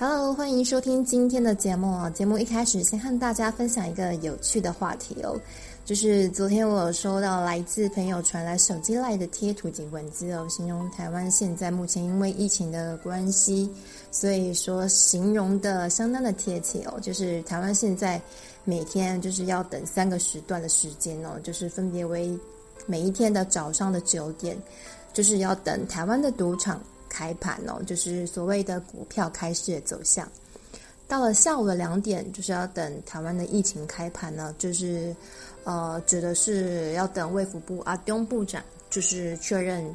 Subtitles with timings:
[0.00, 2.08] Hello，欢迎收听今天的节目啊！
[2.08, 5.38] 节目一开始先和大家分享一个有趣的话题哦，
[5.84, 13.70] 就是昨天我有收到来自朋友传来手机来的贴图及文字哦，形容台湾现在目前因为疫情的关系，
[14.10, 18.18] 所以说形容的相当的贴切哦，就是台湾现在
[18.64, 22.34] 每天就是要等三个时段的时间哦，就是分别为
[22.86, 24.56] 每一天的早上的九点，
[25.12, 26.80] 就是要等台湾的赌场。
[27.10, 30.26] 开盘哦，就是所谓的股票开市的走向。
[31.06, 35.14] 到了下午的两点，就是要等台湾的疫情开盘呢，就是
[35.64, 39.94] 呃，指的是要等卫福部阿中部长就是确认，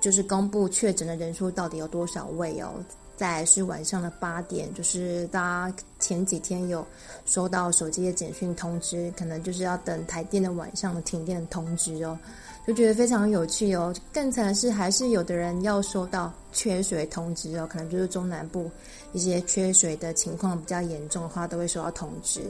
[0.00, 2.74] 就是公布确诊的人数到底有多少位哦。
[3.14, 6.84] 再来是晚上的八点，就是大家前几天有
[7.24, 12.18] 收到手机的简讯通知，可能就是要等台电的晚上的停电通知哦。
[12.64, 18.70] 就觉得非常有趣哦，更惨的是还是有的人要收到缺水通知哦，可能就是中南部
[19.12, 22.40] 一些缺水的情况比较严重的话，都会收到通知。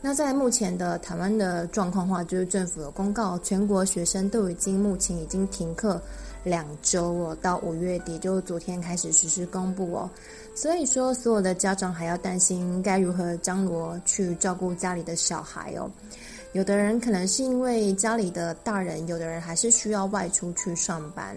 [0.00, 6.00] 那在目前的台湾的状况的话，就是政府有公告，全国学生都已经目前已经停课
[6.42, 10.10] 两周哦，到五月底就昨天开始实施公布哦。
[10.54, 15.90] 所以说，所有的家长还要担心该如何张罗去照顾家里的小孩哦。
[16.54, 21.36] 有的人可能是因为家里的大人，有的人还是需要外出去上班，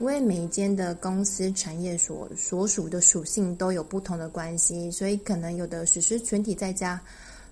[0.00, 6.98] 因为每一间的公司产业所所属的属性都有不同的关系，所以可能有的实施全体在家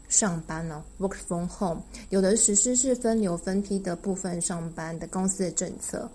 [0.08, 6.10] 上班呢，work from home，有的实施是分流分批的部分上班的公司的政策。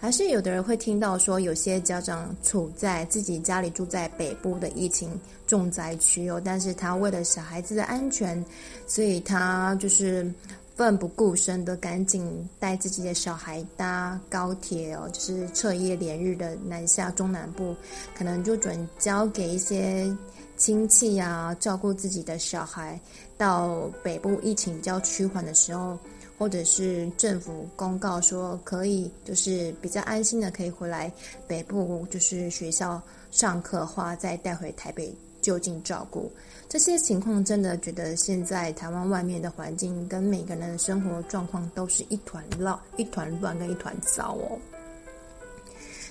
[0.00, 5.10] 还是有的人会听到说，有些家长处在自己家里住在北部的疫情
[5.46, 8.42] 重灾区哦，但是他为了小孩子的安全，
[8.86, 10.32] 所以他就是
[10.74, 17.76] 奋不顾身的赶紧带自己的小孩搭高铁哦，就是彻夜连日的南下中南部，
[18.16, 20.10] 可能就转交给一些
[20.56, 22.98] 亲戚啊，照顾自己的小孩，
[23.36, 25.98] 到北部疫情比较趋缓的时候。
[26.40, 31.12] 或者是政府公告说可以，就是比较安心的可以回来
[31.46, 32.98] 北部，就是学校
[33.30, 36.32] 上课的话，再带回台北就近照顾。
[36.66, 44.58] 这些情况真的觉得现在台湾外面的环境跟每个人的生活状况都是一团乱、一团乱跟一团糟哦。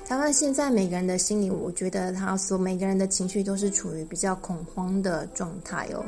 [0.09, 6.03] 当然现在每个人的心里，我觉得他所每个人的情绪都是处于比较恐慌的状态哦。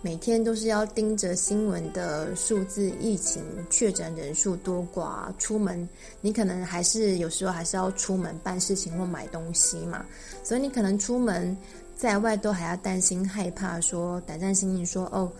[0.00, 5.86] 每天都是要盯着新闻的数字、疫情确诊人数多寡，出门
[6.22, 10.06] 你可能还是有时候还是要出门办事情或买东西嘛，
[10.42, 11.54] 所以你可能出门
[11.94, 15.30] 在外都还要担心、害怕说，说胆战心惊，说哦，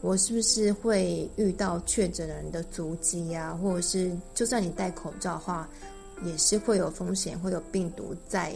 [0.00, 3.56] 我是不是会遇到确诊人的足迹呀？
[3.62, 5.68] 或者是就算你戴口罩的话。
[6.24, 8.52] 也是会有风险，会有病毒在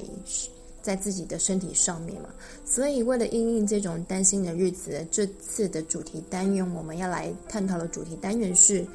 [0.82, 2.28] 在自己的身体上面嘛，
[2.64, 8.86] 所以为了应应这种担心的日子，这次的主题单元我们要来探讨的主题单元是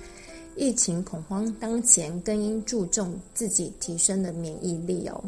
[0.55, 5.21] 疫情恐慌当前，更应注重自己提升的免疫力哦。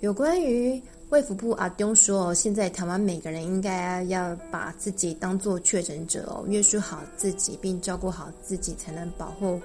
[0.00, 9.58] 有关于卫福部阿东说，现在台湾每个人应该要把自己当作确诊者哦，约束好自己，并照顾好自己，才能保护。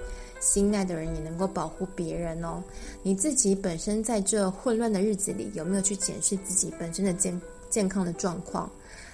[0.44, 2.62] 心爱的人也能够保护别人哦。
[3.02, 7.40] 你自己本身在这混乱的日子里，有没有去检视自己本身的健
[7.70, 8.70] 健康的状况？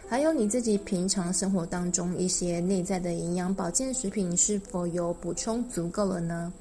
[0.09, 6.53] 还有你自己平常生活当中一些内在的营养保健食品是否有补充足够了呢？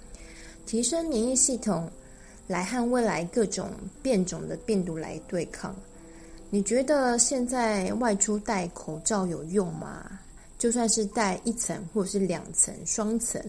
[0.67, 1.89] 提升免疫系统，
[2.45, 3.71] 来和未来各种
[4.03, 5.75] 变种的病毒来对抗。
[6.51, 10.19] 你觉得现在外出戴口罩有用吗？
[10.59, 13.41] 就算是戴一层或者是两层、双层。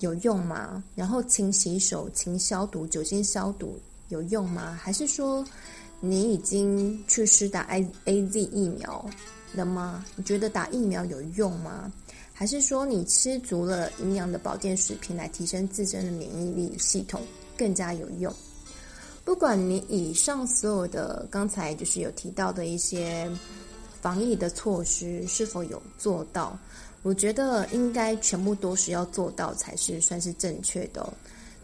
[0.00, 0.82] 有用吗？
[0.94, 3.78] 然后勤洗手、勤消毒、酒精消毒
[4.08, 4.78] 有用吗？
[4.82, 5.44] 还是说
[6.00, 9.04] 你已经去施打 A A Z 疫苗
[9.54, 10.04] 了吗？
[10.16, 11.90] 你觉得打疫苗有用吗？
[12.32, 17.22] 还是说你吃足了营养的保健食品来提升自身的免疫力系统
[17.56, 18.34] 更加有用？
[19.24, 23.30] 不管你以上所有的刚才就是有提到的一些
[24.02, 26.58] 防疫的措施是否有做到？
[27.04, 31.06] 我觉得应该全部都是要做到才是算是正确的，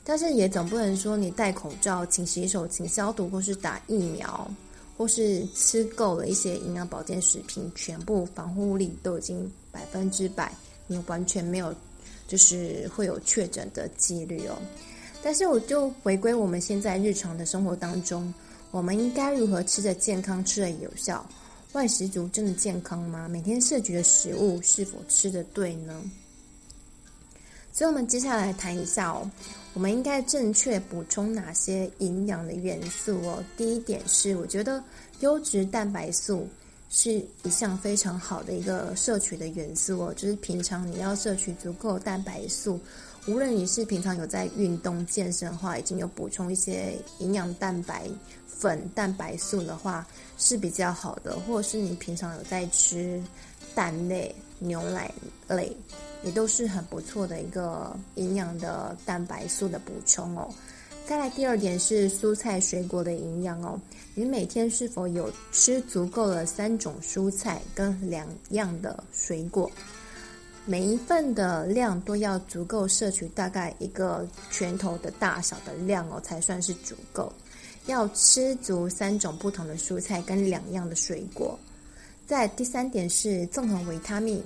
[0.04, 4.50] 但是也总不能说你戴口罩、勤洗手、勤消毒，或是打疫苗，
[4.98, 10.52] 或是吃够了一些营养保健食品，全部防护力都已经百分之百，
[10.86, 11.74] 你完全没有
[12.28, 14.58] 就是会有确诊的几率哦。
[15.22, 18.32] 但是我就回归我们现在日常的生活当中，
[18.70, 21.24] 我们应该如何吃的健康、吃的有效？
[21.72, 23.28] 外食族真的健康吗？
[23.28, 26.02] 每天摄取的食物是否吃得对呢？
[27.72, 29.30] 所以，我们接下来谈一下哦，
[29.72, 33.42] 我们应该正确补充哪些营养的元素哦？
[33.56, 34.82] 第一点是，我觉得
[35.20, 36.48] 优质蛋白素
[36.90, 42.80] 是一项非常好的一个摄取的元素哦，就是平常你要摄取足够蛋白素。
[43.28, 48.08] 无论你是平常有在运动健身的话，已经有补充一些营养蛋白
[48.60, 53.22] 粉、蛋白素的话是比较好的，或者是你平常有在吃
[53.74, 55.10] 蛋类、牛奶
[55.48, 55.74] 类，
[56.22, 60.52] 也都是很不错的一个营养的蛋白素的补充哦。
[61.06, 63.80] 再来第二点是蔬菜水果的营养哦，
[64.14, 69.68] 你每天是否有吃足够的三种蔬菜跟两样的水果？
[70.66, 77.32] 每一份的量都要足够摄取，大概一个拳头的大小的量哦，才算是足够。
[77.86, 81.58] 要吃足三种不同的蔬菜跟两样的水果。
[82.26, 84.42] 再第三点是综合维他命，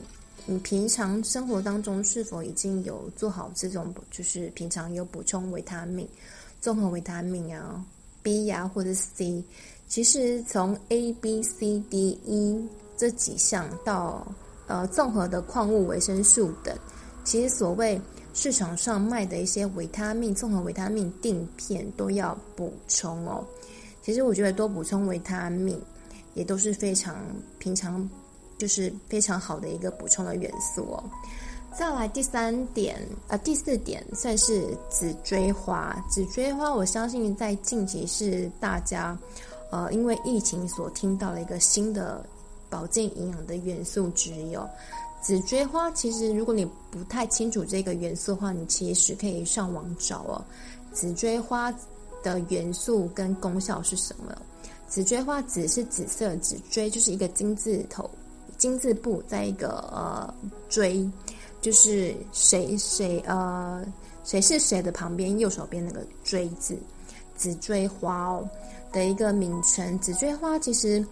[0.46, 6.08] 你平常生活当中是否已经有做好这种，就是平常有补充维他命，
[6.60, 7.84] 综合维他命啊
[8.22, 9.44] ，B 呀、啊、或者 C，
[9.88, 14.26] 其实从 A、B、C、D、E 这几项到。
[14.66, 16.74] 呃，综合的矿物、维生素等，
[17.22, 18.00] 其实所谓
[18.34, 23.42] 市场上卖的一些维他命、综合维他命定片都要补充哦。
[24.02, 25.80] 其实我觉得多补充维他命，
[26.34, 27.16] 也都是非常
[27.58, 28.06] 平常，
[28.58, 31.02] 就是非常好的一个补充的元素哦。
[31.78, 35.96] 再来第三点，呃，第四点算是紫锥花。
[36.10, 39.16] 紫锥花，我相信在近期是大家，
[39.70, 42.22] 呃，因为疫情所听到的一个新的。
[42.70, 44.68] 保健营养的元素之一哦，
[45.24, 45.90] 紫锥花。
[45.92, 50.44] 其实，如果你不太清楚这个元素的话，你其实可以上网找哦。
[50.92, 51.74] 紫锥花
[52.22, 54.36] 的元素跟功效是什么？
[54.86, 58.08] 紫锥花，紫是紫色，紫锥就是一个金字头，
[58.58, 60.34] 金字部在一个呃
[60.68, 61.10] 锥，
[61.62, 63.82] 就是谁谁呃
[64.24, 66.76] 谁是谁的旁边右手边那个锥字，
[67.34, 68.46] 紫锥花哦
[68.92, 69.98] 的一个名称。
[70.00, 71.02] 紫锥花其实。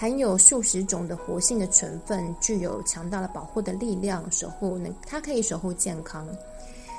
[0.00, 6.26] 含有数十种的活性的成分，具有强大的保护的力量，守护能，它可以守护健康。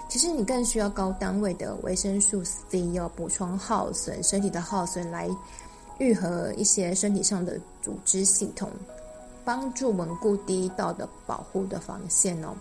[0.07, 5.27] 其实你更需要高单位的维生素 C，要补充耗损身体的耗损，来
[5.97, 8.69] 愈合一些身体上的组织系统，
[9.43, 12.53] 帮助稳固第一道的保护的防线哦。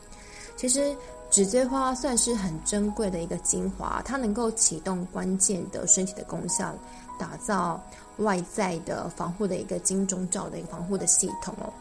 [0.57, 0.97] 其实
[1.29, 6.75] 紫锥花算是很珍贵的一个精华，它能够启动关键的身体的功效，
[7.21, 7.79] 打造。
[8.17, 11.73] 外在的防护的一个金钟罩的一个防护的系统哦。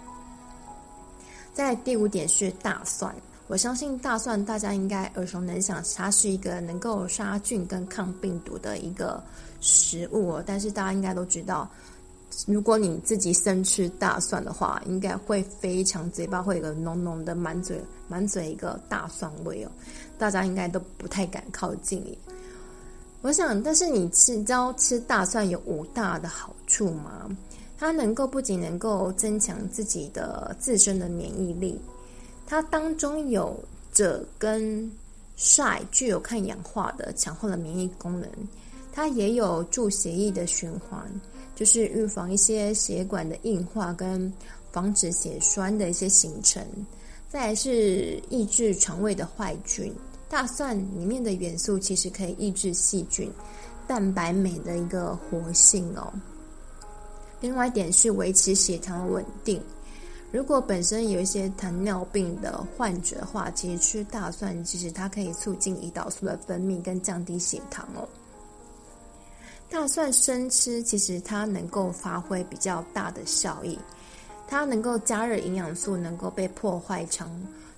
[1.53, 3.13] 在第五点是大蒜，
[3.47, 9.21] 我相信大蒜大家应该耳熟能详，它是一个能够杀菌跟抗病毒的一个
[9.59, 10.44] 食物哦。
[10.45, 11.69] 但是大家应该都知道，
[12.47, 19.71] 如果你自己生吃大蒜的话，应该会非常嘴巴会有个浓浓的满嘴满嘴一个大蒜味哦，
[20.18, 22.18] 大家应该都不太敢靠近。
[23.21, 27.30] 我想，但是你吃，道吃大蒜有五大的好处吗？
[27.77, 31.80] 它能够不仅能够增强自己的自身的免疫力，
[32.48, 33.57] 它当中有
[33.94, 34.89] 着跟
[35.36, 38.30] 晒具有抗氧化的强化的免疫功能，
[38.92, 41.06] 它也有助血液的循环，
[41.56, 44.31] 就是预防一些血管的硬化跟
[44.71, 46.66] 防止血栓的一些形成，
[47.30, 49.94] 再来是抑制肠胃的坏菌。
[50.29, 53.31] 大蒜里面的元素其实可以抑制细菌、
[53.87, 56.13] 蛋白酶的一个活性哦。
[57.41, 59.61] 另外一点是维持血糖稳定。
[60.31, 68.07] 如果本身有一些糖尿病的患者的话，其实吃大蒜其实它可以促进胰岛素的分泌跟降低血糖哦。
[69.68, 73.80] 大蒜生吃其实它能够发挥比较大的效益，
[74.47, 77.27] 它能够加热营养素，能够被破坏成。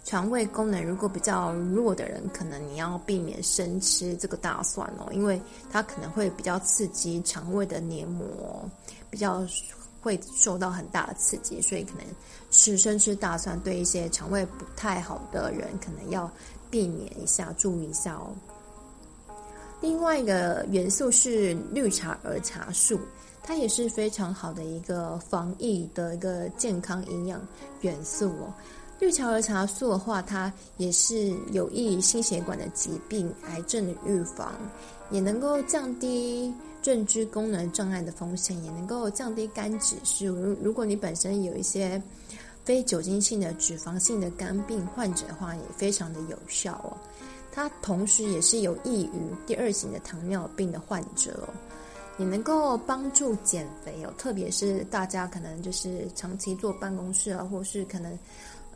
[0.04, 5.40] 肠胃功能如果比较弱的人，可能你要避免生吃这个大蒜哦，因为
[5.72, 8.68] 它可能会比较刺激肠胃的黏膜，
[9.10, 9.46] 比较
[10.02, 12.06] 会受到很大的刺激，所以可能
[12.50, 16.30] 吃生吃大蒜对一些肠胃不太好的人，可能要
[16.72, 18.34] 避免一下，注意一下哦。
[19.82, 23.00] 另外一个元素是绿茶儿茶素，
[23.44, 27.40] 它也是非常好的一个防疫的一个健康营养
[27.82, 28.54] 元素哦。
[29.02, 34.54] 绿茶儿茶素的话，它也是有益于心血管的疾病、癌症的预防，
[35.10, 36.54] 也能够降低
[36.84, 40.28] 认知功能障碍的风险，也能够降低肝指数。
[40.28, 42.00] 如如果你本身有一些
[42.64, 46.96] 非酒精性的脂肪性的肝病患者的话，也非常的有效哦。
[47.52, 51.50] 它同时也是有益于第二型的糖尿病的患者哦，
[52.20, 54.14] 也能够帮助减肥哦。
[54.16, 58.16] 特别是大家可能就是长期坐办公室啊，或是可能。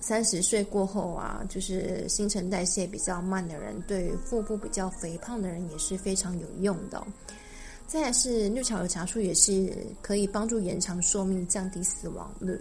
[0.08, 7.04] 三十岁过后啊，就是新陈代谢比较慢的人，对于腹部比较肥胖的人也是非常有用的。
[7.88, 12.56] 再是绿茶的茶树，也是可以帮助延长寿命、降低死亡率。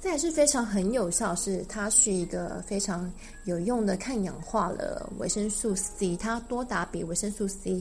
[0.00, 3.08] 再来是非常很有效，是它是一个非常
[3.44, 7.80] 有用的抗氧化的维生素 C，它多达比维生素 C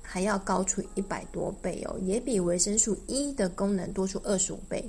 [0.00, 4.82] 还要高出一百多倍哦，也比维生素 E 的功能多出二十五倍。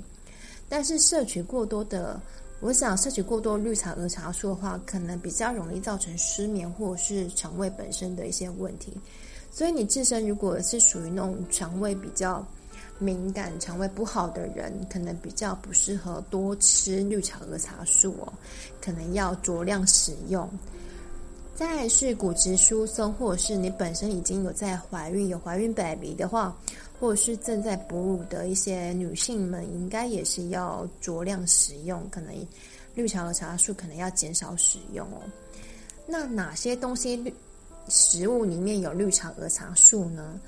[0.66, 2.18] 但是摄取过多的。
[2.60, 8.92] 我想摄取过多绿茶和茶素的话，可能比较容易造成失眠或者是肠胃本身的一些问题。
[9.52, 12.44] 所以你自身如果是属于那种肠胃比较
[12.98, 18.32] 敏感、肠胃不好的人，可能比较不适合多吃绿茶和茶素哦，
[18.80, 20.48] 可能要酌量使用。
[21.58, 26.56] 再来是骨质疏松，或者是你本身已经有在怀孕、有怀孕 baby 的话。
[27.00, 32.34] 或者是正在哺乳的一些女性们，应该也是要酌量使用，可能
[32.96, 35.22] 绿茶和茶素可能要减少使用哦。
[36.08, 37.32] 那哪些东西绿
[37.88, 40.40] 食物里面有绿茶和茶素呢？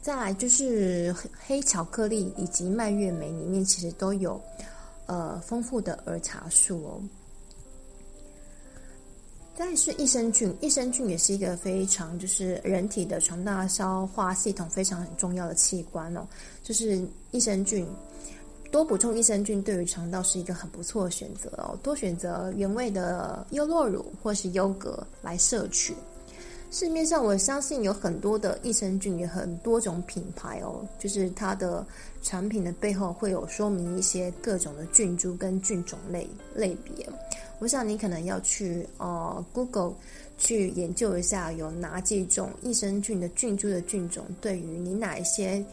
[0.00, 1.12] 再来就是
[1.44, 4.40] 黑巧克力以及蔓越莓里面其实都有
[5.06, 7.02] 呃丰富的儿茶素哦。
[9.60, 16.26] 再是益生菌，益生菌也是一个非常就是人体的肠道消化系统非常很重要的器官哦。
[16.62, 17.86] 就是益生菌，
[18.72, 21.78] 多补充益生菌对于肠道是一个很不错的选择哦。
[21.82, 25.94] 多选择原味的优酪乳或是优格来摄取。
[26.70, 30.88] 市面上我相信有很多的益生菌，有很多种品牌哦。
[30.98, 31.86] 就是它的
[32.22, 37.06] 产品的背后会有说明一些各种的菌株跟菌种类类别。
[37.60, 39.94] 我想你可能要去呃 Google
[40.38, 45.64] 去研究一下，有哪几种益生菌的菌株的菌种，对于你哪一些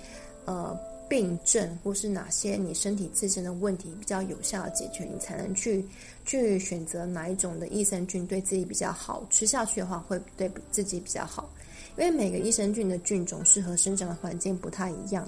[0.46, 0.78] 呃
[1.10, 5.84] 病症，或是哪些你身体自身的问题比较有效的解决，你才能去
[6.26, 11.50] 去选择哪一种的益生菌对自己比较好，吃下去的话会对自己比较好。
[11.98, 15.28] 因为每个益生菌的菌种适合生长的环境不太一样。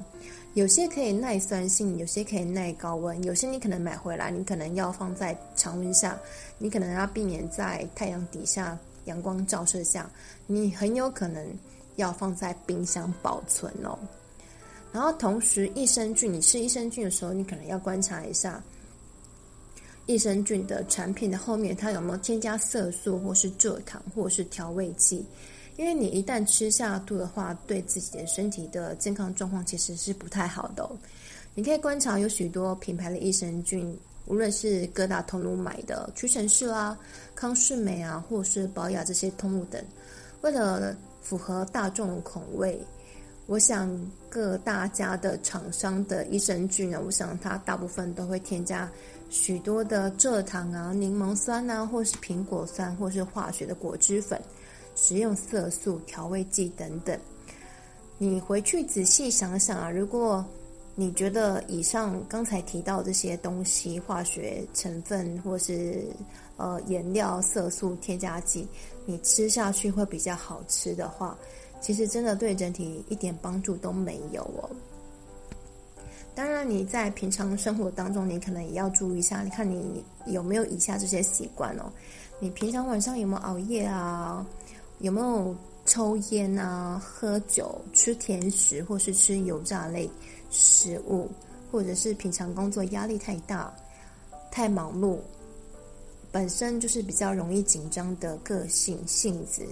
[0.54, 6.20] 有些可以耐酸性，有些可以耐高温，有些你可能买回来，你可能要放在常温下，
[6.58, 10.10] 你可能要避免在太阳底下阳光照射下，
[10.48, 11.48] 你很有可能
[11.98, 13.98] 要放在冰箱保存哦。
[14.92, 18.62] 然后同时，益生菌，你吃益生菌的时候，你可能要观察一下
[20.08, 25.24] 益生菌的产品的后面，它有没有添加色素，或是蔗糖，或是调味剂。
[25.80, 30.86] 因为你一旦吃下肚的话，对自己的身体的健康状况其实是不太好的。
[31.56, 37.00] 你可以观察有许多品牌的益生菌，无论是各大通路买的屈臣氏啦、
[37.34, 39.82] 康是美啊，或是宝雅这些通路等，
[40.42, 42.78] 为了符合大众口味，
[43.46, 43.90] 我想
[44.30, 48.92] 各大家的厂商的益生菌呢，我想它大部分都会添加
[49.30, 54.38] 许多的蔗糖啊、柠檬酸啊，或是苹果酸，或是化学的果汁粉。
[55.02, 57.18] 食用色素、调味剂等等，
[58.18, 60.46] 你回去仔细想想啊，如果
[60.94, 66.06] 你觉得以上刚才提到这些东西，化学成分或是
[66.58, 68.68] 呃颜料、色素、添加剂，
[69.06, 71.36] 你吃下去会比较好吃的话，
[71.80, 74.70] 其实真的对人体一点帮助都没有哦。
[76.36, 81.90] 当然，你在平常生活当中，你可能也要注意一下，你看你有没有以下这些习惯哦？
[82.42, 84.46] 你平常晚上有没有熬夜啊？
[85.00, 90.10] 有没有抽烟啊、喝酒、吃甜食，或是吃油炸类
[90.52, 91.30] 食物，
[91.72, 93.74] 或者是平常工作压力太大、
[94.52, 95.18] 太忙碌，
[96.34, 99.66] 本身就是比较容易紧张的个性性子，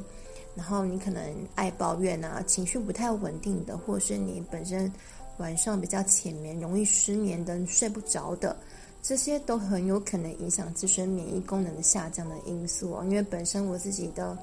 [0.55, 1.22] 然后你可能
[1.55, 4.91] 爱抱怨啊，情绪不太稳定的，或是你本身
[5.39, 8.55] 晚上比较浅眠、容易失眠的、睡不着的，
[9.03, 13.03] 这些都很有可能影响自身免疫功能的下降的因素哦。
[13.03, 14.36] 因为本身我自己的。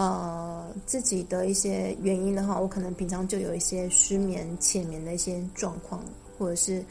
[0.00, 6.02] 呃，自己的一些原因的话，我可能平常就有一些失眠、浅眠的一些状况，
[6.38, 6.82] 或者是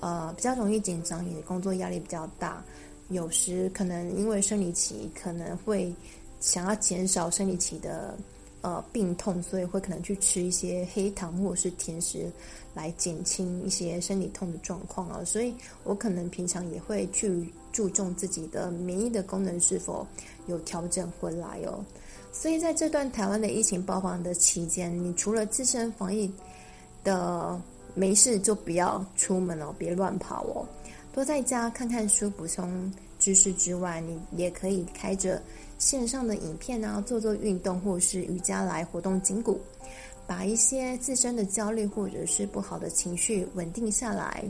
[0.00, 2.62] 呃比较容易紧张，也工作压力比较大。
[3.08, 5.90] 有时可能因为生理期，可能会
[6.38, 8.14] 想要减少生理期的
[8.60, 12.30] 呃病痛，所以会可能去吃一些黑糖或者是甜食
[12.74, 15.24] 来减轻一些生理痛的状况啊。
[15.24, 20.06] 所以我可能平常也会去注重自己的免疫的功能是否
[20.46, 21.82] 有调整回来哦。
[22.32, 26.32] 所以在这段台湾的疫情爆发的期间，你除了自身防疫
[27.04, 27.60] 的
[27.94, 30.66] 没事，就不要出门哦，别乱跑哦，
[31.12, 35.42] 多在家看看书，补充知识之外，你也可以开着
[35.78, 39.60] 线上的影片啊，做做运动或是瑜伽来活动筋骨，
[40.26, 44.44] 把一些自身的焦虑或者是不好的情绪稳定下来。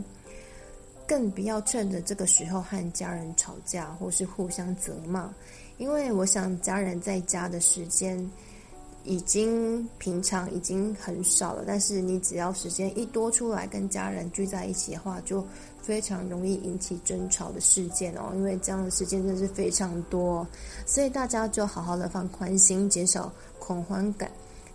[1.07, 5.29] 更不要趁着这个时候和家人吵架或是互相责骂，
[5.81, 8.15] 因为我想家人在家的时间
[9.03, 15.43] 已经平常已经很少了，但是你只要时间一多出来跟家人聚在一起的话，就
[15.81, 18.31] 非常容易引起争吵的事件哦。
[18.35, 20.47] 因为这样的事件真的是非常多，
[20.85, 24.29] 所以大家就好好的放宽心，减少恐慌感。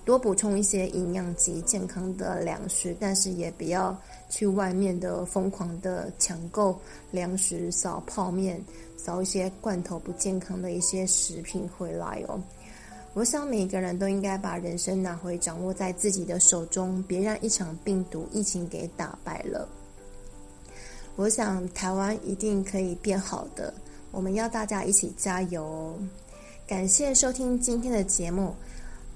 [0.04, 3.96] 多补充一些营养及健康的粮食，但是也不要
[4.28, 6.78] 去外面的疯狂的抢购
[7.10, 8.62] 粮食，扫泡面，
[8.96, 12.40] 扫一些罐头不健康的一些食品回来哦。
[13.14, 19.66] 我想每个人都应该把人生拿回掌握在自己的手中，别让一场病毒疫情给打败了。
[21.14, 23.72] 我想台湾一定可以变好的，
[24.10, 25.94] 我们要大家一起加油哦。
[26.66, 28.54] 感谢收听今天的节目。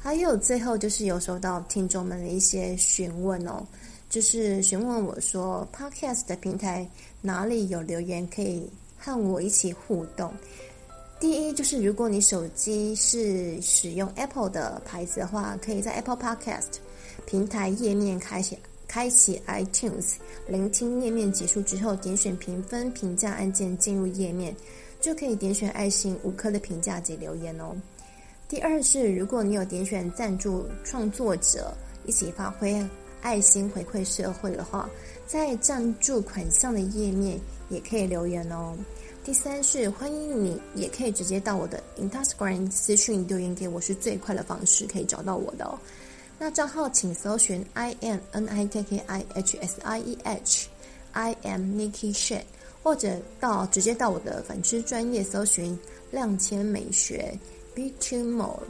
[0.02, 3.62] 还有最后就是有收到听众们的一些询问哦，
[4.10, 6.86] 就是询问我说，Podcast 的平台
[7.22, 10.34] 哪里有留言可以和我一起互动？
[11.20, 16.78] 第一就是如果你手机是使用 Apple 的牌子的话，可以在 Apple Podcast
[17.24, 20.14] 平台页面开启开启 iTunes，
[20.48, 24.52] 聆听页面结束之后，点选评分评价按键进入页面，
[25.00, 27.76] 就可以点选爱心五颗的评价及留言哦。
[28.48, 31.72] 第二是，如果你有点选赞助创作者
[32.06, 32.84] 一起发挥
[33.22, 34.88] 爱心回馈社会的话，
[35.26, 38.76] 在赞助款项的页面也可以留言哦。
[39.22, 45.78] 第三是，欢迎你也可以直接到我的 Instagram 私讯留言给我，是最快的方式可以找到我的哦。
[46.38, 50.68] 那账号请搜寻 i n n i k k i h s i e h
[51.12, 52.44] I am Nicky Shet，
[52.82, 55.78] 或者到直接到我的粉丝专页搜寻
[56.10, 57.38] 亮谦美学。
[57.74, 58.60] Be too more，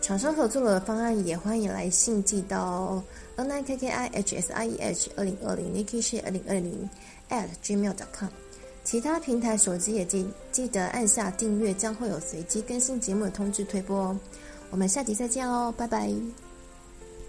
[0.00, 3.04] 厂商合作的方案也欢迎来信寄到 n
[3.36, 6.88] n i k k i h s i e h 二零二零 nikishi 二零二零
[7.30, 8.28] at gmail.com。
[8.84, 14.18] 其他平台手机也记记得按下订阅，将会有随机更新节目的通知推播哦。
[14.70, 16.12] 我们下集再见哦，拜拜。